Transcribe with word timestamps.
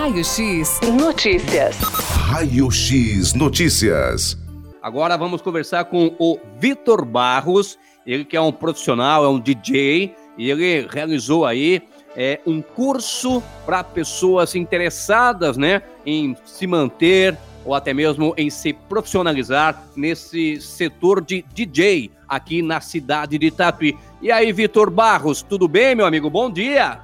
Raio 0.00 0.24
X 0.24 0.80
Notícias. 0.98 1.76
Raio 1.76 2.70
X 2.70 3.34
Notícias. 3.34 4.34
Agora 4.80 5.14
vamos 5.14 5.42
conversar 5.42 5.84
com 5.84 6.16
o 6.18 6.38
Vitor 6.58 7.04
Barros, 7.04 7.78
ele 8.06 8.24
que 8.24 8.34
é 8.34 8.40
um 8.40 8.50
profissional, 8.50 9.26
é 9.26 9.28
um 9.28 9.38
DJ, 9.38 10.14
e 10.38 10.50
ele 10.50 10.88
realizou 10.90 11.44
aí 11.44 11.82
é, 12.16 12.40
um 12.46 12.62
curso 12.62 13.42
para 13.66 13.84
pessoas 13.84 14.54
interessadas 14.54 15.58
né, 15.58 15.82
em 16.06 16.34
se 16.46 16.66
manter 16.66 17.36
ou 17.62 17.74
até 17.74 17.92
mesmo 17.92 18.32
em 18.38 18.48
se 18.48 18.72
profissionalizar 18.72 19.84
nesse 19.94 20.62
setor 20.62 21.22
de 21.22 21.44
DJ 21.52 22.10
aqui 22.26 22.62
na 22.62 22.80
cidade 22.80 23.36
de 23.36 23.50
Tatuí. 23.50 23.98
E 24.22 24.32
aí, 24.32 24.50
Vitor 24.50 24.88
Barros, 24.88 25.42
tudo 25.42 25.68
bem, 25.68 25.94
meu 25.94 26.06
amigo? 26.06 26.30
Bom 26.30 26.50
dia! 26.50 27.02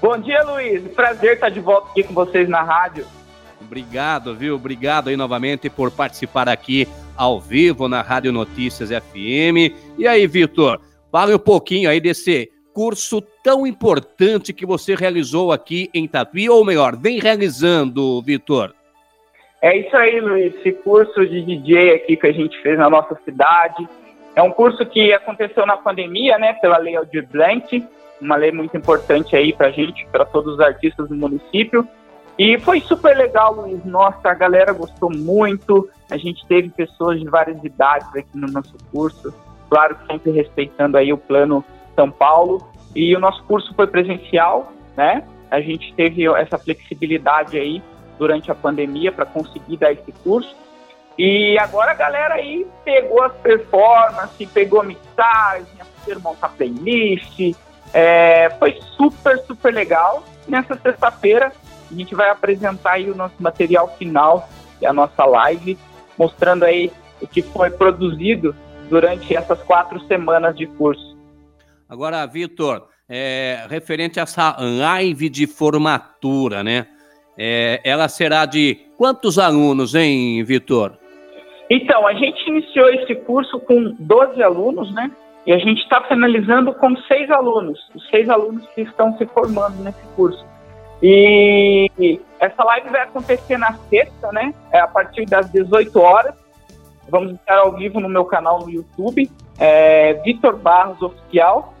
Bom 0.00 0.18
dia, 0.18 0.42
Luiz. 0.42 0.82
Prazer 0.94 1.34
estar 1.34 1.50
de 1.50 1.60
volta 1.60 1.90
aqui 1.90 2.02
com 2.02 2.14
vocês 2.14 2.48
na 2.48 2.62
rádio. 2.62 3.06
Obrigado, 3.60 4.34
viu? 4.34 4.56
Obrigado 4.56 5.08
aí 5.08 5.16
novamente 5.16 5.68
por 5.68 5.90
participar 5.90 6.48
aqui 6.48 6.88
ao 7.16 7.38
vivo 7.38 7.88
na 7.88 8.00
Rádio 8.00 8.32
Notícias 8.32 8.90
FM. 8.90 9.76
E 9.98 10.08
aí, 10.08 10.26
Vitor, 10.26 10.80
fale 11.12 11.34
um 11.34 11.38
pouquinho 11.38 11.90
aí 11.90 12.00
desse 12.00 12.50
curso 12.72 13.20
tão 13.44 13.66
importante 13.66 14.52
que 14.52 14.64
você 14.64 14.94
realizou 14.94 15.52
aqui 15.52 15.90
em 15.92 16.08
Tatuí, 16.08 16.48
ou 16.48 16.64
melhor, 16.64 16.96
vem 16.96 17.20
realizando, 17.20 18.22
Vitor. 18.22 18.74
É 19.60 19.76
isso 19.76 19.94
aí, 19.94 20.20
Luiz. 20.20 20.54
Esse 20.56 20.72
curso 20.72 21.26
de 21.26 21.42
DJ 21.42 21.94
aqui 21.94 22.16
que 22.16 22.26
a 22.26 22.32
gente 22.32 22.60
fez 22.62 22.78
na 22.78 22.88
nossa 22.88 23.18
cidade. 23.24 23.86
É 24.34 24.42
um 24.42 24.50
curso 24.50 24.86
que 24.86 25.12
aconteceu 25.12 25.66
na 25.66 25.76
pandemia, 25.76 26.38
né, 26.38 26.54
pela 26.54 26.78
Lei 26.78 26.96
Aldir 26.96 27.28
Blanc, 27.28 27.86
uma 28.20 28.36
lei 28.36 28.52
muito 28.52 28.76
importante 28.76 29.34
aí 29.34 29.52
para 29.52 29.70
gente, 29.70 30.06
para 30.12 30.24
todos 30.24 30.54
os 30.54 30.60
artistas 30.60 31.08
do 31.08 31.14
município. 31.14 31.86
E 32.38 32.58
foi 32.58 32.80
super 32.80 33.16
legal, 33.16 33.54
Luiz. 33.54 33.84
Nossa, 33.84 34.30
a 34.30 34.34
galera 34.34 34.72
gostou 34.72 35.10
muito. 35.10 35.88
A 36.10 36.16
gente 36.16 36.46
teve 36.46 36.70
pessoas 36.70 37.20
de 37.20 37.28
várias 37.28 37.62
idades 37.62 38.08
aqui 38.14 38.36
no 38.36 38.46
nosso 38.46 38.74
curso. 38.90 39.34
Claro, 39.68 39.96
sempre 40.10 40.30
respeitando 40.30 40.96
aí 40.96 41.12
o 41.12 41.18
plano 41.18 41.64
São 41.94 42.10
Paulo. 42.10 42.66
E 42.94 43.14
o 43.14 43.20
nosso 43.20 43.42
curso 43.44 43.72
foi 43.74 43.86
presencial, 43.86 44.72
né? 44.96 45.22
A 45.50 45.60
gente 45.60 45.92
teve 45.94 46.26
essa 46.26 46.58
flexibilidade 46.58 47.58
aí 47.58 47.82
durante 48.18 48.50
a 48.50 48.54
pandemia 48.54 49.12
para 49.12 49.26
conseguir 49.26 49.76
dar 49.76 49.92
esse 49.92 50.12
curso. 50.24 50.54
E 51.18 51.58
agora 51.58 51.90
a 51.90 51.94
galera 51.94 52.34
aí 52.34 52.66
pegou 52.84 53.22
as 53.22 53.32
performances, 53.34 54.48
pegou 54.50 54.80
a 54.80 54.84
mixagem, 54.84 55.66
a 55.80 56.18
montar 56.20 56.48
playlist, 56.50 57.54
é, 57.92 58.50
foi 58.58 58.80
super, 58.96 59.38
super 59.44 59.72
legal. 59.72 60.24
Nessa 60.48 60.76
sexta-feira, 60.76 61.52
a 61.90 61.94
gente 61.94 62.14
vai 62.14 62.30
apresentar 62.30 62.92
aí 62.92 63.10
o 63.10 63.14
nosso 63.14 63.34
material 63.40 63.88
final, 63.96 64.48
é 64.80 64.86
a 64.86 64.92
nossa 64.92 65.24
live, 65.24 65.78
mostrando 66.16 66.64
aí 66.64 66.90
o 67.20 67.26
que 67.26 67.42
foi 67.42 67.70
produzido 67.70 68.54
durante 68.88 69.36
essas 69.36 69.62
quatro 69.62 70.00
semanas 70.06 70.56
de 70.56 70.66
curso. 70.66 71.16
Agora, 71.88 72.24
Vitor, 72.26 72.88
é, 73.08 73.66
referente 73.68 74.20
a 74.20 74.22
essa 74.22 74.56
live 74.60 75.28
de 75.28 75.46
formatura, 75.46 76.62
né? 76.62 76.86
É, 77.36 77.80
ela 77.84 78.08
será 78.08 78.46
de 78.46 78.76
quantos 78.96 79.38
alunos, 79.38 79.94
hein, 79.94 80.42
Vitor? 80.44 80.96
Então, 81.68 82.06
a 82.06 82.12
gente 82.14 82.48
iniciou 82.48 82.88
esse 82.90 83.14
curso 83.14 83.58
com 83.60 83.94
12 83.98 84.42
alunos, 84.42 84.92
né? 84.92 85.10
E 85.46 85.52
a 85.52 85.58
gente 85.58 85.82
está 85.82 86.02
finalizando 86.02 86.74
com 86.74 86.94
seis 87.08 87.30
alunos, 87.30 87.78
os 87.94 88.06
seis 88.10 88.28
alunos 88.28 88.66
que 88.74 88.82
estão 88.82 89.16
se 89.16 89.26
formando 89.26 89.82
nesse 89.82 90.02
curso. 90.14 90.44
E 91.02 92.20
essa 92.38 92.62
live 92.62 92.90
vai 92.90 93.02
acontecer 93.02 93.56
na 93.56 93.72
sexta, 93.88 94.30
né? 94.32 94.54
É 94.70 94.80
a 94.80 94.86
partir 94.86 95.24
das 95.24 95.50
18 95.50 95.98
horas. 95.98 96.34
Vamos 97.08 97.32
estar 97.32 97.56
ao 97.58 97.72
vivo 97.72 97.98
no 98.00 98.08
meu 98.08 98.24
canal 98.26 98.60
no 98.60 98.70
YouTube, 98.70 99.28
é, 99.58 100.14
Vitor 100.24 100.56
Barros 100.56 101.00
Oficial. 101.00 101.74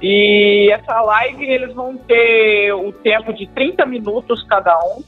E 0.00 0.70
essa 0.72 1.00
live 1.02 1.44
eles 1.44 1.74
vão 1.74 1.96
ter 1.96 2.72
o 2.72 2.92
tempo 2.92 3.32
de 3.32 3.46
30 3.48 3.84
minutos 3.86 4.42
cada 4.44 4.78
um 4.78 5.02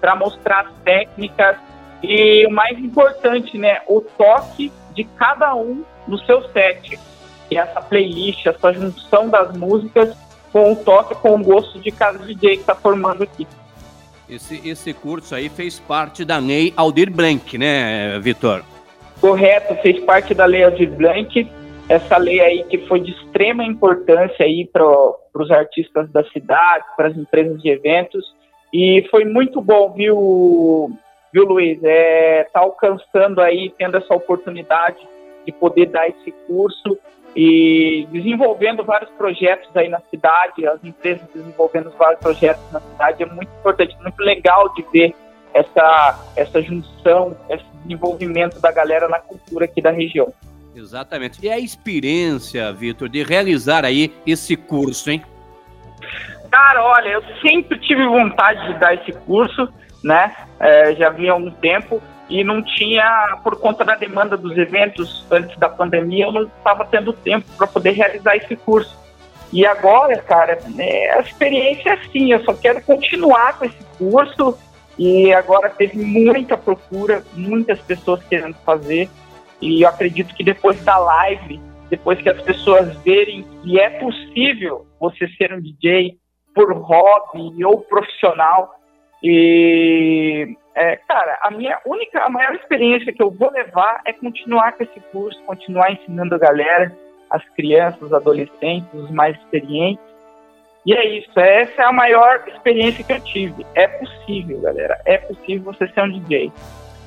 para 0.00 0.14
mostrar 0.14 0.60
as 0.60 0.72
técnicas 0.84 1.56
e 2.02 2.46
o 2.46 2.50
mais 2.50 2.78
importante, 2.78 3.58
né, 3.58 3.82
o 3.88 4.00
toque 4.00 4.72
de 4.94 5.04
cada 5.04 5.54
um 5.54 5.84
no 6.06 6.16
seu 6.20 6.42
set 6.50 6.98
e 7.50 7.56
essa 7.56 7.80
playlist, 7.80 8.46
essa 8.46 8.72
junção 8.72 9.28
das 9.28 9.56
músicas 9.56 10.16
com 10.52 10.72
o 10.72 10.76
toque, 10.76 11.14
com 11.16 11.34
o 11.34 11.42
gosto 11.42 11.78
de 11.78 11.90
cada 11.90 12.18
DJ 12.18 12.56
que 12.56 12.60
está 12.60 12.74
formando 12.74 13.22
aqui. 13.22 13.46
Esse, 14.28 14.68
esse 14.68 14.92
curso 14.92 15.34
aí 15.34 15.48
fez 15.48 15.78
parte 15.80 16.24
da 16.24 16.38
lei 16.38 16.72
Aldir 16.76 17.10
Blanc, 17.10 17.56
né, 17.56 18.18
Vitor? 18.18 18.62
Correto, 19.20 19.74
fez 19.76 19.98
parte 20.04 20.34
da 20.34 20.44
lei 20.44 20.64
Aldir 20.64 20.90
Blanc, 20.90 21.50
essa 21.88 22.18
lei 22.18 22.40
aí 22.40 22.62
que 22.64 22.78
foi 22.86 23.00
de 23.00 23.12
extrema 23.12 23.64
importância 23.64 24.44
aí 24.44 24.68
para 24.70 24.84
os 25.34 25.50
artistas 25.50 26.10
da 26.10 26.22
cidade, 26.24 26.84
para 26.96 27.08
as 27.08 27.16
empresas 27.16 27.60
de 27.62 27.70
eventos, 27.70 28.24
e 28.72 29.06
foi 29.10 29.24
muito 29.24 29.62
bom, 29.62 29.92
viu, 29.94 30.90
viu 31.32 31.44
Luiz? 31.44 31.78
É, 31.82 32.46
tá 32.52 32.60
alcançando 32.60 33.40
aí, 33.40 33.72
tendo 33.78 33.96
essa 33.96 34.14
oportunidade 34.14 34.98
de 35.46 35.52
poder 35.52 35.86
dar 35.86 36.06
esse 36.06 36.30
curso 36.46 36.98
e 37.40 38.04
desenvolvendo 38.10 38.82
vários 38.82 39.08
projetos 39.10 39.70
aí 39.76 39.88
na 39.88 40.00
cidade, 40.10 40.66
as 40.66 40.82
empresas 40.82 41.22
desenvolvendo 41.32 41.88
vários 41.96 42.18
projetos 42.18 42.64
na 42.72 42.80
cidade, 42.80 43.22
é 43.22 43.26
muito 43.26 43.48
importante, 43.60 43.96
muito 44.02 44.20
legal 44.20 44.74
de 44.74 44.84
ver 44.92 45.14
essa, 45.54 46.18
essa 46.34 46.60
junção, 46.60 47.36
esse 47.48 47.64
desenvolvimento 47.84 48.60
da 48.60 48.72
galera 48.72 49.06
na 49.06 49.20
cultura 49.20 49.66
aqui 49.66 49.80
da 49.80 49.92
região. 49.92 50.34
Exatamente. 50.74 51.38
E 51.40 51.48
a 51.48 51.60
experiência, 51.60 52.72
Vitor, 52.72 53.08
de 53.08 53.22
realizar 53.22 53.84
aí 53.84 54.12
esse 54.26 54.56
curso, 54.56 55.08
hein? 55.08 55.22
Cara, 56.50 56.82
olha, 56.82 57.08
eu 57.08 57.22
sempre 57.40 57.78
tive 57.78 58.04
vontade 58.04 58.66
de 58.66 58.80
dar 58.80 58.94
esse 58.94 59.12
curso, 59.12 59.72
né? 60.02 60.34
É, 60.58 60.92
já 60.96 61.10
vinha 61.10 61.30
há 61.30 61.34
algum 61.34 61.52
tempo, 61.52 62.02
e 62.28 62.44
não 62.44 62.62
tinha, 62.62 63.38
por 63.42 63.58
conta 63.58 63.84
da 63.84 63.94
demanda 63.94 64.36
dos 64.36 64.56
eventos 64.56 65.26
antes 65.30 65.56
da 65.58 65.68
pandemia, 65.68 66.26
eu 66.26 66.32
não 66.32 66.42
estava 66.42 66.84
tendo 66.84 67.12
tempo 67.12 67.46
para 67.56 67.66
poder 67.66 67.92
realizar 67.92 68.36
esse 68.36 68.54
curso. 68.54 68.96
E 69.52 69.64
agora, 69.64 70.18
cara, 70.18 70.58
é, 70.78 71.12
a 71.12 71.20
experiência 71.20 71.90
é 71.90 71.92
assim, 71.94 72.32
eu 72.32 72.44
só 72.44 72.52
quero 72.52 72.82
continuar 72.82 73.58
com 73.58 73.64
esse 73.64 73.82
curso 73.96 74.58
e 74.98 75.32
agora 75.32 75.70
teve 75.70 75.96
muita 75.96 76.56
procura, 76.56 77.24
muitas 77.32 77.80
pessoas 77.80 78.22
querendo 78.24 78.56
fazer 78.56 79.08
e 79.60 79.82
eu 79.82 79.88
acredito 79.88 80.34
que 80.34 80.44
depois 80.44 80.78
da 80.84 80.98
live, 80.98 81.58
depois 81.88 82.20
que 82.20 82.28
as 82.28 82.40
pessoas 82.42 82.94
verem 82.98 83.44
que 83.62 83.80
é 83.80 83.88
possível 83.88 84.86
você 85.00 85.26
ser 85.28 85.54
um 85.54 85.60
DJ 85.60 86.18
por 86.54 86.72
hobby 86.74 87.64
ou 87.64 87.80
profissional, 87.80 88.78
e, 89.22 90.56
é, 90.78 90.96
cara, 91.08 91.38
a 91.42 91.50
minha 91.50 91.78
única, 91.84 92.20
a 92.20 92.28
maior 92.28 92.54
experiência 92.54 93.12
que 93.12 93.22
eu 93.22 93.30
vou 93.30 93.50
levar 93.50 94.00
é 94.04 94.12
continuar 94.12 94.72
com 94.72 94.82
esse 94.82 95.00
curso, 95.12 95.42
continuar 95.44 95.92
ensinando 95.92 96.34
a 96.34 96.38
galera, 96.38 96.92
as 97.30 97.42
crianças, 97.50 98.00
os 98.00 98.12
adolescentes, 98.12 98.88
os 98.92 99.10
mais 99.10 99.36
experientes. 99.36 100.04
E 100.86 100.94
é 100.94 101.18
isso, 101.18 101.38
essa 101.38 101.82
é 101.82 101.84
a 101.84 101.92
maior 101.92 102.44
experiência 102.46 103.04
que 103.04 103.12
eu 103.12 103.20
tive. 103.20 103.66
É 103.74 103.86
possível, 103.88 104.60
galera, 104.60 105.00
é 105.04 105.18
possível 105.18 105.72
você 105.72 105.88
ser 105.88 106.02
um 106.02 106.10
DJ. 106.10 106.52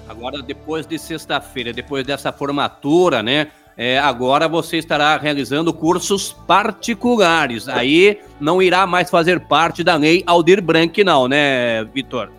Agora, 0.07 0.41
depois 0.41 0.85
de 0.85 0.99
sexta-feira, 0.99 1.71
depois 1.71 2.05
dessa 2.05 2.31
formatura, 2.31 3.23
né? 3.23 3.47
é, 3.77 3.97
agora 3.97 4.47
você 4.47 4.77
estará 4.77 5.17
realizando 5.17 5.73
cursos 5.73 6.31
particulares. 6.31 7.67
Aí 7.67 8.19
não 8.39 8.61
irá 8.61 8.85
mais 8.85 9.09
fazer 9.09 9.39
parte 9.39 9.83
da 9.83 9.95
lei 9.95 10.23
Aldir 10.25 10.61
Blanc, 10.61 11.03
não, 11.03 11.27
né, 11.27 11.83
Vitor? 11.85 12.29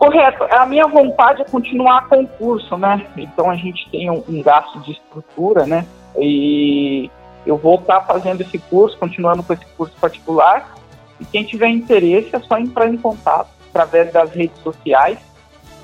Correto. 0.00 0.44
A 0.44 0.64
minha 0.64 0.86
vontade 0.86 1.42
é 1.42 1.44
continuar 1.44 2.08
com 2.08 2.22
o 2.22 2.26
curso, 2.26 2.74
né? 2.78 3.06
Então 3.18 3.50
a 3.50 3.54
gente 3.54 3.86
tem 3.90 4.10
um, 4.10 4.24
um 4.26 4.42
gasto 4.42 4.80
de 4.80 4.92
estrutura, 4.92 5.66
né? 5.66 5.86
E 6.18 7.10
eu 7.44 7.58
vou 7.58 7.74
estar 7.74 8.00
fazendo 8.06 8.40
esse 8.40 8.58
curso, 8.58 8.96
continuando 8.96 9.42
com 9.42 9.52
esse 9.52 9.66
curso 9.76 9.94
particular. 10.00 10.74
E 11.20 11.24
quem 11.26 11.44
tiver 11.44 11.68
interesse 11.68 12.34
é 12.34 12.40
só 12.40 12.56
entrar 12.56 12.88
em 12.88 12.96
contato 12.96 13.50
através 13.68 14.10
das 14.10 14.30
redes 14.30 14.58
sociais 14.62 15.18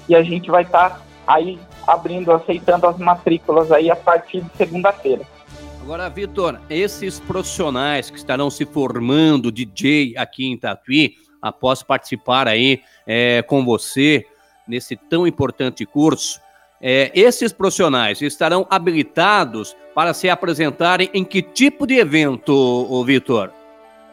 e 0.08 0.16
a 0.16 0.22
gente 0.22 0.50
vai 0.50 0.62
estar 0.62 0.98
aí 1.26 1.58
abrindo, 1.86 2.32
aceitando 2.32 2.86
as 2.86 2.96
matrículas 2.96 3.70
aí 3.70 3.90
a 3.90 3.96
partir 3.96 4.40
de 4.40 4.50
segunda-feira. 4.56 5.26
Agora, 5.82 6.08
Vitor, 6.08 6.58
esses 6.70 7.20
profissionais 7.20 8.08
que 8.08 8.16
estarão 8.16 8.48
se 8.48 8.64
formando 8.64 9.52
DJ 9.52 10.16
aqui 10.16 10.46
em 10.46 10.56
Tatuí, 10.56 11.16
após 11.40 11.82
participar 11.82 12.48
aí 12.48 12.82
é, 13.06 13.42
com 13.42 13.64
você 13.64 14.24
nesse 14.66 14.96
tão 14.96 15.26
importante 15.26 15.84
curso, 15.86 16.40
é, 16.80 17.10
esses 17.14 17.52
profissionais 17.52 18.20
estarão 18.20 18.66
habilitados 18.68 19.76
para 19.94 20.12
se 20.12 20.28
apresentarem 20.28 21.08
em 21.14 21.24
que 21.24 21.40
tipo 21.40 21.86
de 21.86 21.98
evento, 21.98 23.02
Vitor? 23.04 23.50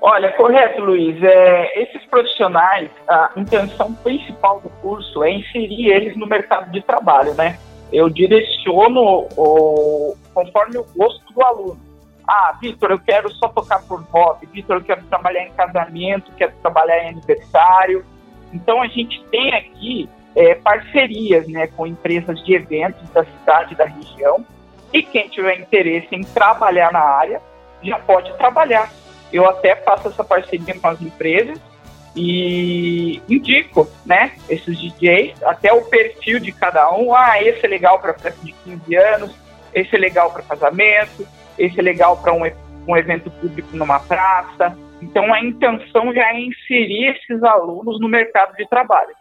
Olha, 0.06 0.32
correto, 0.34 0.82
Luiz. 0.82 1.22
É, 1.24 1.82
esses 1.82 2.06
profissionais, 2.08 2.90
a 3.08 3.32
intenção 3.38 3.94
principal 3.94 4.60
do 4.60 4.70
curso 4.82 5.24
é 5.24 5.32
inserir 5.32 5.92
eles 5.92 6.18
no 6.18 6.28
mercado 6.28 6.72
de 6.72 6.82
trabalho, 6.82 7.34
né? 7.36 7.58
Eu 7.92 8.10
direciono 8.10 9.28
o, 9.38 10.16
conforme 10.34 10.78
o 10.78 10.86
gosto 10.96 11.34
do 11.34 11.42
aluno. 11.44 11.80
Ah, 12.28 12.58
Vitor, 12.62 12.92
eu 12.92 13.00
quero 13.00 13.32
só 13.34 13.48
tocar 13.48 13.82
por 13.84 14.02
hobby. 14.12 14.48
Vitor, 14.48 14.78
eu 14.78 14.84
quero 14.84 15.04
trabalhar 15.04 15.44
em 15.44 15.52
casamento, 15.52 16.32
quero 16.38 16.54
trabalhar 16.62 17.04
em 17.04 17.10
aniversário. 17.10 18.06
Então, 18.54 18.82
a 18.82 18.88
gente 18.88 19.24
tem 19.26 19.54
aqui 19.54 20.10
é, 20.36 20.56
parcerias 20.56 21.48
né, 21.48 21.68
com 21.68 21.86
empresas 21.86 22.44
de 22.44 22.54
eventos 22.54 23.08
da 23.10 23.26
cidade, 23.26 23.76
da 23.76 23.86
região. 23.86 24.46
E 24.92 25.04
quem 25.04 25.28
tiver 25.28 25.60
interesse 25.60 26.08
em 26.12 26.24
trabalhar 26.24 26.92
na 26.92 27.02
área, 27.02 27.42
já 27.82 28.00
pode 28.00 28.32
trabalhar 28.38 28.90
eu 29.34 29.50
até 29.50 29.76
faço 29.76 30.10
essa 30.10 30.24
parceria 30.24 30.80
com 30.80 30.88
as 30.88 31.02
empresas 31.02 31.60
e 32.16 33.20
indico, 33.28 33.90
né, 34.06 34.34
esses 34.48 34.80
DJs, 34.80 35.42
até 35.42 35.74
o 35.74 35.82
perfil 35.86 36.40
de 36.40 36.52
cada 36.52 36.94
um. 36.94 37.16
Ah, 37.16 37.42
esse 37.42 37.66
é 37.66 37.68
legal 37.68 37.98
para 38.00 38.14
festa 38.14 38.40
de 38.46 38.52
15 38.52 38.96
anos, 38.96 39.32
esse 39.74 39.96
é 39.96 39.98
legal 39.98 40.32
para 40.32 40.44
casamento, 40.44 41.28
esse 41.58 41.80
é 41.80 41.84
legal 41.84 42.18
para 42.18 42.34
um, 42.34 42.44
um 42.88 42.98
evento 42.98 43.30
público 43.32 43.76
numa 43.76 44.00
praça. 44.00 44.78
Então, 45.02 45.34
a 45.34 45.44
intenção 45.44 46.14
já 46.14 46.30
é 46.30 46.40
inserir 46.40 47.16
esses 47.16 47.44
alunos 47.44 48.00
no 48.00 48.08
mercado 48.08 48.56
de 48.56 48.68
trabalho. 48.70 49.14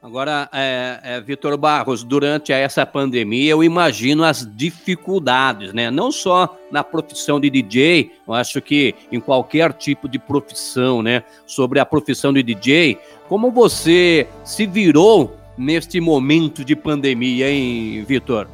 Agora, 0.00 0.48
é, 0.52 1.00
é, 1.02 1.20
Vitor 1.20 1.56
Barros, 1.56 2.04
durante 2.04 2.52
essa 2.52 2.86
pandemia, 2.86 3.50
eu 3.50 3.64
imagino 3.64 4.22
as 4.22 4.46
dificuldades, 4.56 5.72
né? 5.72 5.90
Não 5.90 6.12
só 6.12 6.56
na 6.70 6.84
profissão 6.84 7.40
de 7.40 7.50
DJ, 7.50 8.12
eu 8.26 8.32
acho 8.32 8.62
que 8.62 8.94
em 9.10 9.18
qualquer 9.18 9.72
tipo 9.72 10.08
de 10.08 10.16
profissão, 10.16 11.02
né? 11.02 11.24
Sobre 11.46 11.80
a 11.80 11.84
profissão 11.84 12.32
de 12.32 12.44
DJ, 12.44 12.96
como 13.28 13.50
você 13.50 14.28
se 14.44 14.66
virou 14.66 15.36
neste 15.56 16.00
momento 16.00 16.64
de 16.64 16.76
pandemia, 16.76 17.50
hein, 17.50 18.04
Vitor? 18.06 18.46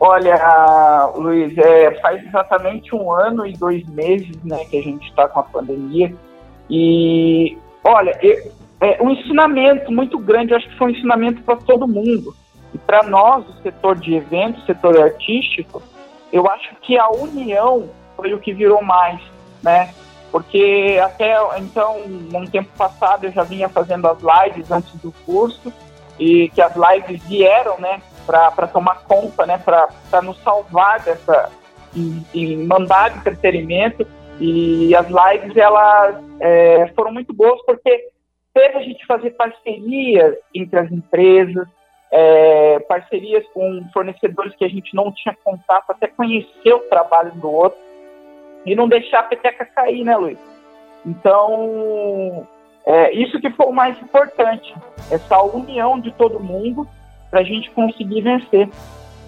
Olha, 0.00 1.12
Luiz, 1.16 1.56
é, 1.56 1.92
faz 2.00 2.24
exatamente 2.24 2.94
um 2.94 3.10
ano 3.10 3.46
e 3.46 3.52
dois 3.52 3.86
meses, 3.88 4.36
né, 4.44 4.64
que 4.66 4.78
a 4.78 4.82
gente 4.82 5.08
está 5.08 5.28
com 5.28 5.40
a 5.40 5.44
pandemia. 5.44 6.14
E, 6.68 7.56
olha, 7.82 8.18
eu, 8.22 8.52
é, 8.80 9.02
um 9.02 9.10
ensinamento 9.10 9.90
muito 9.92 10.18
grande, 10.18 10.52
eu 10.52 10.58
acho 10.58 10.68
que 10.68 10.76
foi 10.76 10.88
um 10.88 10.90
ensinamento 10.90 11.42
para 11.42 11.56
todo 11.56 11.86
mundo. 11.86 12.34
E 12.74 12.78
para 12.78 13.04
nós, 13.04 13.44
do 13.44 13.52
setor 13.62 13.96
de 13.96 14.14
eventos, 14.14 14.66
setor 14.66 15.00
artístico, 15.00 15.82
eu 16.32 16.48
acho 16.50 16.74
que 16.82 16.98
a 16.98 17.08
união 17.08 17.88
foi 18.16 18.34
o 18.34 18.38
que 18.38 18.52
virou 18.52 18.82
mais, 18.82 19.20
né? 19.62 19.94
Porque 20.30 21.00
até 21.02 21.36
então, 21.58 21.96
um 22.34 22.44
tempo 22.44 22.68
passado, 22.76 23.24
eu 23.24 23.32
já 23.32 23.44
vinha 23.44 23.68
fazendo 23.68 24.08
as 24.08 24.18
lives 24.18 24.68
antes 24.70 24.92
do 24.96 25.12
curso, 25.24 25.72
e 26.18 26.48
que 26.50 26.60
as 26.60 26.74
lives 26.74 27.22
vieram, 27.24 27.78
né, 27.78 28.00
para 28.26 28.66
tomar 28.68 29.04
conta, 29.04 29.46
né, 29.46 29.58
para 29.58 30.22
nos 30.22 30.38
salvar 30.42 31.00
dessa, 31.00 31.50
e, 31.94 32.56
mandar 32.56 33.16
entretenimento. 33.16 34.06
E 34.40 34.94
as 34.96 35.06
lives, 35.06 35.56
elas 35.56 36.16
é, 36.40 36.88
foram 36.96 37.12
muito 37.12 37.32
boas, 37.32 37.60
porque 37.64 38.08
teve 38.52 38.78
a 38.78 38.82
gente 38.82 39.06
fazer 39.06 39.30
parcerias 39.30 40.36
entre 40.54 40.78
as 40.78 40.90
empresas, 40.90 41.66
é, 42.10 42.78
parcerias 42.80 43.44
com 43.52 43.84
fornecedores 43.92 44.54
que 44.56 44.64
a 44.64 44.68
gente 44.68 44.94
não 44.94 45.12
tinha 45.12 45.36
contato, 45.42 45.90
até 45.90 46.06
conhecer 46.06 46.72
o 46.72 46.80
trabalho 46.80 47.32
do 47.32 47.50
outro 47.50 47.78
e 48.64 48.74
não 48.74 48.88
deixar 48.88 49.20
a 49.20 49.24
peteca 49.24 49.64
cair, 49.64 50.04
né, 50.04 50.16
Luiz? 50.16 50.38
Então, 51.04 52.46
é, 52.86 53.12
isso 53.12 53.40
que 53.40 53.50
foi 53.50 53.66
o 53.66 53.72
mais 53.72 54.00
importante, 54.00 54.74
essa 55.10 55.42
união 55.42 56.00
de 56.00 56.12
todo 56.12 56.40
mundo 56.40 56.88
para 57.34 57.40
a 57.40 57.44
gente 57.44 57.68
conseguir 57.72 58.20
vencer. 58.20 58.68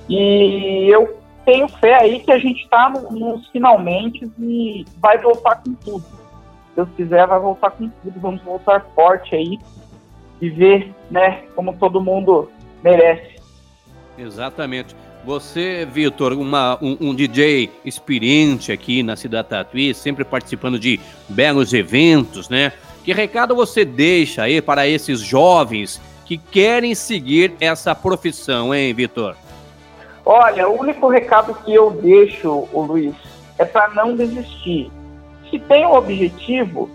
E 0.09 0.87
eu 0.89 1.19
tenho 1.45 1.67
fé 1.67 1.97
aí 1.97 2.21
que 2.21 2.31
a 2.31 2.39
gente 2.39 2.63
está 2.63 2.89
nos 2.89 3.11
no 3.11 3.43
finalmente 3.51 4.31
e 4.39 4.85
vai 4.99 5.19
voltar 5.19 5.57
com 5.57 5.75
tudo. 5.75 6.05
Deus 6.77 6.89
quiser, 6.97 7.27
vai 7.27 7.41
voltar 7.41 7.73
com 7.73 7.89
tudo. 7.89 8.21
Vamos 8.21 8.41
voltar 8.43 8.87
forte 8.95 9.35
aí 9.35 9.59
e 10.41 10.49
ver, 10.49 10.95
né, 11.11 11.43
como 11.57 11.77
todo 11.77 12.01
mundo 12.01 12.49
merece. 12.81 13.41
Exatamente. 14.17 14.95
Você, 15.25 15.85
Vitor, 15.85 16.33
um, 16.33 16.47
um, 16.81 17.13
DJ 17.13 17.73
experiente 17.85 18.71
aqui 18.71 19.03
na 19.03 19.17
cidade 19.17 19.49
Tatuí, 19.49 19.93
sempre 19.93 20.25
participando 20.25 20.79
de 20.79 21.01
belos 21.29 21.75
eventos, 21.75 22.49
né? 22.49 22.73
Que 23.03 23.13
recado 23.13 23.57
você 23.57 23.85
deixa 23.85 24.45
aí 24.45 24.63
para 24.63 24.87
esses 24.87 25.21
jovens 25.21 26.01
que 26.27 26.37
querem 26.37 26.95
seguir 26.95 27.55
essa 27.61 27.95
profissão, 27.95 28.75
hein, 28.75 28.93
Vitor? 28.93 29.37
Olha, 30.25 30.69
o 30.69 30.81
único 30.81 31.09
recado 31.09 31.55
que 31.65 31.73
eu 31.73 31.91
deixo, 31.91 32.69
o 32.73 32.83
Luiz, 32.83 33.15
é 33.59 33.65
para 33.65 33.89
não 33.95 34.17
desistir 34.17 34.91
se 35.51 35.59
tem 35.61 35.87
um 35.87 35.95
objetivo, 35.95 36.91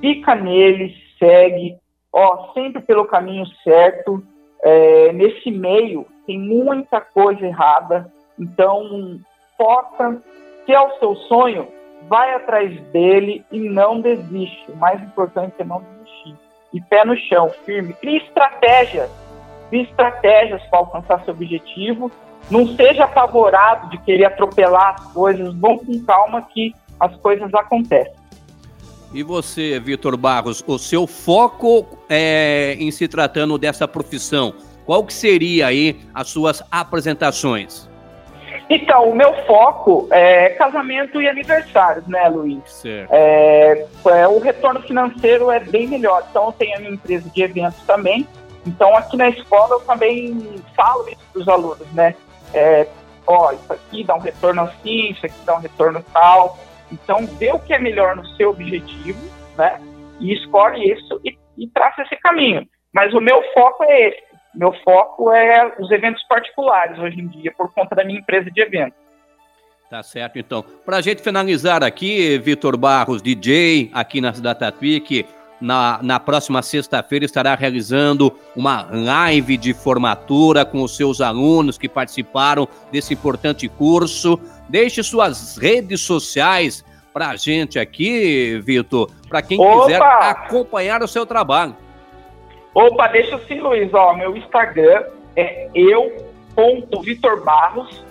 fica 0.00 0.34
nele, 0.34 0.94
segue, 1.18 1.76
ó, 2.12 2.52
sempre 2.52 2.82
pelo 2.82 3.06
caminho 3.06 3.46
certo. 3.62 4.22
É, 4.62 5.12
nesse 5.12 5.50
meio 5.50 6.06
tem 6.26 6.38
muita 6.38 7.00
coisa 7.00 7.44
errada, 7.44 8.10
então 8.38 9.20
foca, 9.58 10.22
se 10.64 10.72
é 10.72 10.80
o 10.80 10.98
seu 10.98 11.14
sonho, 11.28 11.68
vai 12.08 12.34
atrás 12.34 12.80
dele 12.84 13.44
e 13.52 13.68
não 13.68 14.00
desiste. 14.00 14.70
O 14.70 14.76
mais 14.76 15.02
importante 15.02 15.54
é 15.58 15.64
não 15.64 15.82
desistir. 15.82 16.43
E 16.74 16.80
pé 16.80 17.04
no 17.04 17.16
chão, 17.16 17.50
firme. 17.64 17.94
Crie 17.94 18.16
estratégias. 18.16 19.08
Crie 19.70 19.84
estratégias 19.84 20.60
para 20.64 20.80
alcançar 20.80 21.24
seu 21.24 21.32
objetivo. 21.32 22.10
Não 22.50 22.66
seja 22.74 23.04
apavorado 23.04 23.88
de 23.90 23.98
querer 23.98 24.24
atropelar 24.24 24.96
as 24.98 25.12
coisas. 25.12 25.54
Vão 25.54 25.78
com 25.78 26.04
calma 26.04 26.42
que 26.42 26.74
as 26.98 27.14
coisas 27.18 27.54
acontecem. 27.54 28.12
E 29.12 29.22
você, 29.22 29.78
Vitor 29.78 30.16
Barros, 30.16 30.64
o 30.66 30.76
seu 30.76 31.06
foco 31.06 31.86
é, 32.08 32.76
em 32.80 32.90
se 32.90 33.06
tratando 33.06 33.56
dessa 33.56 33.86
profissão, 33.86 34.52
qual 34.84 35.04
que 35.04 35.14
seria 35.14 35.68
aí 35.68 36.00
as 36.12 36.28
suas 36.28 36.60
apresentações? 36.68 37.88
Então, 38.68 39.10
o 39.10 39.14
meu 39.14 39.34
foco 39.44 40.08
é 40.10 40.50
casamento 40.50 41.20
e 41.20 41.28
aniversários, 41.28 42.06
né, 42.06 42.28
Luiz? 42.28 42.62
Certo. 42.70 43.10
É, 43.12 43.86
é, 44.06 44.28
o 44.28 44.38
retorno 44.38 44.80
financeiro 44.82 45.50
é 45.50 45.60
bem 45.60 45.86
melhor. 45.86 46.24
Então, 46.30 46.46
eu 46.46 46.52
tenho 46.52 46.76
a 46.76 46.80
minha 46.80 46.92
empresa 46.92 47.28
de 47.28 47.42
eventos 47.42 47.80
também. 47.82 48.26
Então, 48.66 48.96
aqui 48.96 49.16
na 49.16 49.28
escola, 49.28 49.74
eu 49.74 49.80
também 49.80 50.62
falo 50.74 51.06
isso 51.08 51.20
para 51.32 51.42
os 51.42 51.48
alunos, 51.48 51.92
né? 51.92 52.14
É, 52.54 52.86
ó, 53.26 53.52
isso 53.52 53.72
aqui 53.72 54.04
dá 54.04 54.14
um 54.14 54.20
retorno 54.20 54.62
assim, 54.62 55.10
isso 55.10 55.26
aqui 55.26 55.36
dá 55.44 55.56
um 55.56 55.60
retorno 55.60 56.04
tal. 56.12 56.58
Então, 56.90 57.26
vê 57.38 57.52
o 57.52 57.58
que 57.58 57.74
é 57.74 57.78
melhor 57.78 58.16
no 58.16 58.26
seu 58.36 58.50
objetivo, 58.50 59.20
né? 59.58 59.78
E 60.20 60.32
escolhe 60.32 60.90
isso 60.90 61.20
e, 61.22 61.36
e 61.58 61.66
traça 61.68 62.02
esse 62.02 62.16
caminho. 62.16 62.66
Mas 62.92 63.12
o 63.12 63.20
meu 63.20 63.42
foco 63.52 63.84
é 63.84 64.08
esse. 64.08 64.33
Meu 64.54 64.72
foco 64.84 65.32
é 65.32 65.74
os 65.78 65.90
eventos 65.90 66.22
particulares 66.28 66.98
hoje 66.98 67.20
em 67.20 67.26
dia, 67.28 67.52
por 67.56 67.72
conta 67.72 67.94
da 67.94 68.04
minha 68.04 68.20
empresa 68.20 68.50
de 68.50 68.60
eventos. 68.60 68.98
Tá 69.90 70.02
certo, 70.02 70.38
então. 70.38 70.64
Para 70.84 70.96
a 70.96 71.00
gente 71.00 71.22
finalizar 71.22 71.82
aqui, 71.84 72.38
Vitor 72.38 72.76
Barros, 72.76 73.22
DJ, 73.22 73.90
aqui 73.92 74.20
na 74.20 74.32
que 75.04 75.26
na, 75.60 75.98
na 76.02 76.20
próxima 76.20 76.62
sexta-feira 76.62 77.24
estará 77.24 77.54
realizando 77.54 78.36
uma 78.56 78.88
live 78.90 79.56
de 79.56 79.72
formatura 79.72 80.64
com 80.64 80.82
os 80.82 80.96
seus 80.96 81.20
alunos 81.20 81.78
que 81.78 81.88
participaram 81.88 82.68
desse 82.90 83.14
importante 83.14 83.68
curso. 83.68 84.38
Deixe 84.68 85.02
suas 85.02 85.56
redes 85.56 86.00
sociais 86.00 86.84
para 87.12 87.28
a 87.28 87.36
gente 87.36 87.78
aqui, 87.78 88.60
Vitor, 88.64 89.08
para 89.28 89.40
quem 89.40 89.60
Opa! 89.60 89.82
quiser 89.82 90.02
acompanhar 90.02 91.02
o 91.02 91.08
seu 91.08 91.24
trabalho. 91.24 91.76
Opa, 92.74 93.06
deixa 93.06 93.38
sim, 93.46 93.60
Luiz. 93.60 93.94
Ó, 93.94 94.12
meu 94.14 94.36
Instagram 94.36 95.04
é 95.36 95.68
eu.vitorbarros 95.72 98.04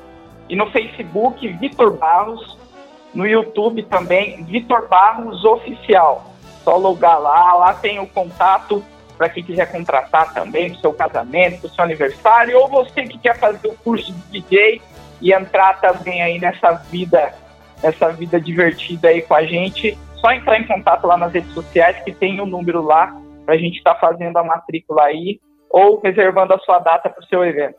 e 0.48 0.56
no 0.56 0.72
Facebook 0.72 1.46
Vitor 1.48 1.98
Barros, 1.98 2.58
no 3.14 3.28
YouTube 3.28 3.84
também 3.84 4.42
Vitor 4.46 4.88
Barros 4.88 5.44
Oficial. 5.44 6.32
Só 6.64 6.78
logar 6.78 7.20
lá, 7.20 7.56
lá 7.56 7.74
tem 7.74 8.00
o 8.00 8.08
contato 8.08 8.82
para 9.18 9.28
quem 9.30 9.44
quiser 9.44 9.70
contratar 9.72 10.34
também 10.34 10.70
para 10.70 10.78
o 10.78 10.82
seu 10.82 10.94
casamento, 10.94 11.60
para 11.60 11.68
o 11.68 11.70
seu 11.70 11.84
aniversário, 11.84 12.58
ou 12.58 12.70
você 12.70 13.04
que 13.04 13.18
quer 13.18 13.38
fazer 13.38 13.68
o 13.68 13.76
curso 13.76 14.14
de 14.14 14.42
DJ 14.42 14.82
e 15.22 15.34
entrar 15.34 15.82
também 15.82 16.22
aí 16.22 16.40
nessa 16.40 16.72
vida, 16.72 17.34
nessa 17.82 18.10
vida 18.12 18.40
divertida 18.40 19.10
aí 19.10 19.22
com 19.22 19.36
a 19.36 19.44
gente, 19.44 19.98
só 20.16 20.32
entrar 20.32 20.58
em 20.60 20.66
contato 20.66 21.06
lá 21.06 21.18
nas 21.18 21.34
redes 21.34 21.54
sociais 21.54 22.02
que 22.04 22.14
tem 22.14 22.40
o 22.40 22.44
um 22.44 22.48
número 22.48 22.82
lá 22.82 23.14
para 23.46 23.56
a 23.56 23.58
gente 23.58 23.78
estar 23.78 23.96
tá 23.96 24.00
fazendo 24.00 24.38
a 24.38 24.44
matrícula 24.44 25.04
aí 25.04 25.40
ou 25.70 26.00
reservando 26.00 26.54
a 26.54 26.60
sua 26.60 26.80
data 26.80 27.10
para 27.10 27.22
o 27.22 27.26
seu 27.26 27.44
evento. 27.44 27.76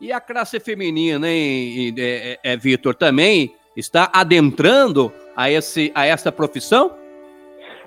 E 0.00 0.12
a 0.12 0.20
classe 0.20 0.58
feminina, 0.58 1.28
hein, 1.28 1.94
é, 1.96 2.38
é, 2.42 2.52
é, 2.52 2.56
Vitor, 2.56 2.94
também 2.94 3.54
está 3.76 4.10
adentrando 4.12 5.12
a, 5.36 5.50
esse, 5.50 5.92
a 5.94 6.04
essa 6.04 6.32
profissão? 6.32 6.90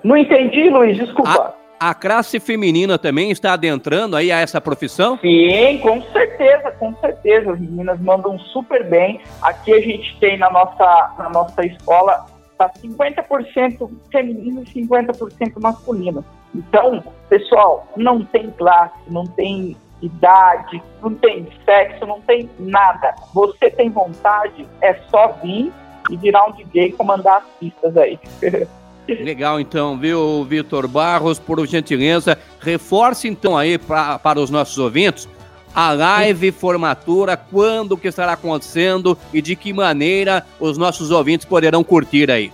Não 0.02 0.16
entendi, 0.16 0.70
Luiz, 0.70 0.96
desculpa. 0.96 1.54
A, 1.78 1.90
a 1.90 1.94
classe 1.94 2.40
feminina 2.40 2.98
também 2.98 3.30
está 3.30 3.52
adentrando 3.52 4.16
aí 4.16 4.32
a 4.32 4.40
essa 4.40 4.60
profissão? 4.60 5.18
Sim, 5.18 5.78
com 5.82 6.00
certeza, 6.10 6.70
com 6.72 6.94
certeza. 6.96 7.52
As 7.52 7.60
meninas 7.60 8.00
mandam 8.00 8.38
super 8.38 8.82
bem. 8.88 9.20
Aqui 9.42 9.74
a 9.74 9.80
gente 9.80 10.18
tem 10.18 10.38
na 10.38 10.50
nossa, 10.50 11.14
na 11.18 11.28
nossa 11.28 11.66
escola 11.66 12.24
tá 12.56 12.70
50% 12.82 13.90
feminino 14.10 14.62
e 14.62 14.82
50% 14.82 15.60
masculino. 15.60 16.24
Então, 16.54 17.02
pessoal, 17.28 17.86
não 17.96 18.24
tem 18.24 18.50
classe, 18.50 18.94
não 19.08 19.24
tem 19.24 19.76
idade, 20.00 20.82
não 21.02 21.14
tem 21.14 21.46
sexo, 21.64 22.06
não 22.06 22.20
tem 22.20 22.48
nada. 22.58 23.14
Você 23.34 23.70
tem 23.70 23.90
vontade, 23.90 24.66
é 24.80 24.94
só 25.10 25.36
vir 25.42 25.72
e 26.10 26.16
virar 26.16 26.46
um 26.46 26.52
DJ 26.52 26.86
e 26.86 26.92
comandar 26.92 27.38
as 27.38 27.44
pistas 27.58 27.96
aí. 27.96 28.18
Legal, 29.08 29.60
então, 29.60 29.96
viu, 29.96 30.44
Vitor 30.44 30.88
Barros, 30.88 31.38
por 31.38 31.64
gentileza, 31.64 32.36
reforce 32.60 33.28
então 33.28 33.56
aí 33.56 33.78
pra, 33.78 34.18
para 34.18 34.40
os 34.40 34.50
nossos 34.50 34.76
ouvintes 34.78 35.28
a 35.76 35.92
live 35.92 36.50
formatura, 36.52 37.36
quando 37.36 37.98
que 37.98 38.08
estará 38.08 38.32
acontecendo 38.32 39.16
e 39.30 39.42
de 39.42 39.54
que 39.54 39.74
maneira 39.74 40.42
os 40.58 40.78
nossos 40.78 41.10
ouvintes 41.10 41.44
poderão 41.44 41.84
curtir 41.84 42.30
aí. 42.30 42.50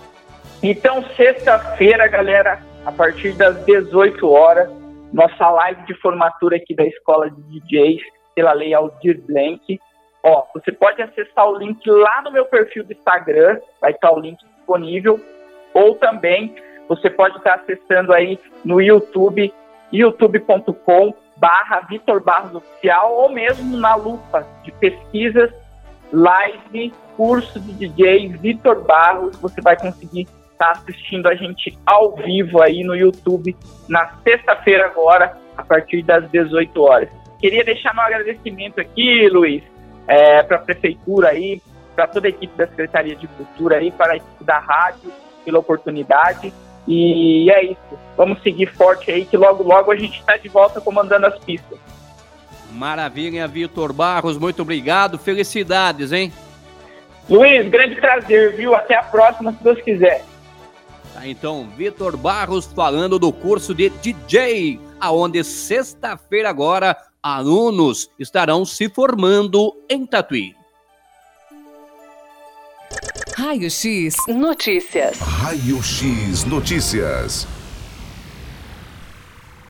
Então, 0.61 1.03
sexta-feira, 1.15 2.05
galera, 2.07 2.61
a 2.85 2.91
partir 2.91 3.33
das 3.33 3.63
18 3.65 4.29
horas, 4.29 4.69
nossa 5.11 5.49
live 5.49 5.83
de 5.83 5.93
formatura 5.95 6.57
aqui 6.57 6.75
da 6.75 6.85
Escola 6.85 7.29
de 7.29 7.59
DJs, 7.59 8.01
pela 8.35 8.53
Lei 8.53 8.73
Aldir 8.73 9.21
Blank. 9.21 9.79
Ó, 10.23 10.45
você 10.53 10.71
pode 10.71 11.01
acessar 11.01 11.47
o 11.47 11.57
link 11.57 11.87
lá 11.89 12.21
no 12.23 12.31
meu 12.31 12.45
perfil 12.45 12.83
do 12.83 12.93
Instagram, 12.93 13.59
vai 13.79 13.91
estar 13.91 14.11
o 14.11 14.19
link 14.19 14.37
disponível, 14.57 15.19
ou 15.73 15.95
também 15.95 16.55
você 16.87 17.09
pode 17.09 17.37
estar 17.37 17.55
acessando 17.55 18.13
aí 18.13 18.39
no 18.65 18.81
YouTube, 18.81 19.53
youtube.com 19.91 21.13
barra 21.37 21.81
Vitor 21.89 22.21
Barros 22.21 22.55
Oficial, 22.55 23.13
ou 23.13 23.29
mesmo 23.29 23.77
na 23.77 23.95
lupa 23.95 24.45
de 24.63 24.71
pesquisas, 24.73 25.51
live, 26.11 26.93
curso 27.15 27.59
de 27.59 27.73
DJ 27.73 28.29
Vitor 28.29 28.81
Barros, 28.83 29.37
você 29.37 29.61
vai 29.61 29.77
conseguir 29.77 30.27
está 30.63 30.71
assistindo 30.71 31.27
a 31.27 31.35
gente 31.35 31.77
ao 31.85 32.15
vivo 32.15 32.61
aí 32.61 32.83
no 32.83 32.95
YouTube 32.95 33.55
na 33.87 34.13
sexta-feira 34.23 34.85
agora, 34.85 35.37
a 35.57 35.63
partir 35.63 36.01
das 36.03 36.29
18 36.31 36.81
horas. 36.81 37.09
Queria 37.39 37.63
deixar 37.63 37.93
meu 37.93 38.03
agradecimento 38.03 38.79
aqui, 38.79 39.27
Luiz, 39.29 39.61
é, 40.07 40.41
para 40.43 40.57
a 40.57 40.61
prefeitura 40.61 41.29
aí, 41.29 41.61
para 41.93 42.07
toda 42.07 42.27
a 42.27 42.29
equipe 42.29 42.55
da 42.57 42.65
Secretaria 42.67 43.15
de 43.15 43.27
Cultura 43.27 43.77
aí, 43.77 43.91
para 43.91 44.13
a 44.13 44.15
equipe 44.15 44.43
da 44.43 44.59
rádio, 44.59 45.11
pela 45.43 45.59
oportunidade. 45.59 46.53
E 46.87 47.51
é 47.51 47.65
isso. 47.65 47.99
Vamos 48.15 48.41
seguir 48.41 48.67
forte 48.67 49.11
aí, 49.11 49.25
que 49.25 49.35
logo, 49.35 49.63
logo 49.63 49.91
a 49.91 49.95
gente 49.95 50.19
está 50.19 50.37
de 50.37 50.47
volta 50.47 50.79
comandando 50.79 51.25
as 51.25 51.37
pistas. 51.39 51.77
Maravilha, 52.71 53.47
Vitor 53.47 53.93
Barros, 53.93 54.37
muito 54.37 54.61
obrigado. 54.61 55.19
Felicidades, 55.19 56.11
hein? 56.11 56.31
Luiz, 57.29 57.69
grande 57.69 57.95
prazer, 57.95 58.55
viu? 58.55 58.73
Até 58.73 58.95
a 58.95 59.03
próxima, 59.03 59.53
se 59.53 59.63
Deus 59.63 59.81
quiser. 59.81 60.23
Tá, 61.13 61.27
então, 61.27 61.69
Vitor 61.77 62.17
Barros 62.17 62.65
falando 62.65 63.19
do 63.19 63.31
curso 63.31 63.73
de 63.73 63.89
DJ, 63.89 64.79
aonde 64.99 65.43
sexta-feira 65.43 66.49
agora 66.49 66.97
alunos 67.21 68.09
estarão 68.17 68.65
se 68.65 68.89
formando 68.89 69.73
em 69.87 70.05
Tatuí. 70.05 70.55
Raio 73.35 73.69
X 73.69 74.15
Notícias. 74.27 75.17
Raio 75.19 75.81
X 75.81 76.45
Notícias. 76.45 77.47